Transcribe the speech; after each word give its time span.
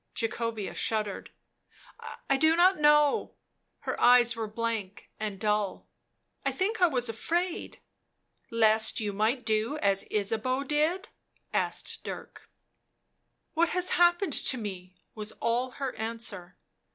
Jacobea 0.15 0.73
shuddered. 0.73 1.29
"I 2.27 2.35
do 2.35 2.55
not 2.55 2.79
know;" 2.79 3.35
her 3.81 4.01
eyes 4.01 4.35
were 4.35 4.47
blank 4.47 5.11
and 5.19 5.39
dull." 5.39 5.85
I 6.43 6.51
think 6.51 6.81
I 6.81 6.87
was 6.87 7.07
afraid 7.07 7.77
""Lest 8.49 8.99
you 8.99 9.13
might 9.13 9.45
do 9.45 9.77
as 9.77 10.07
Ysabeau 10.11 10.63
did?" 10.63 11.09
asked 11.53 12.03
Dirk. 12.03 12.49
"What 13.53 13.69
has 13.69 13.91
happened 13.91 14.33
to 14.33 14.57
me?" 14.57 14.95
was 15.13 15.33
all 15.33 15.69
her 15.73 15.93
answer. 15.95 16.57